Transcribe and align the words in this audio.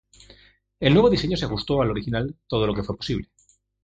El 0.79 0.93
nuevo 0.93 1.11
diseño 1.11 1.37
se 1.37 1.45
ajustó 1.45 1.79
al 1.79 1.91
original 1.91 2.35
todo 2.47 2.65
lo 2.65 2.73
que 2.73 2.81
fue 2.81 2.97
posible. 2.97 3.29